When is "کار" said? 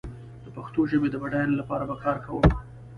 2.03-2.17